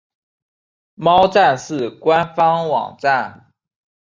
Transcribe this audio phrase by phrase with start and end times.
[0.95, 3.53] 猫战士官方网站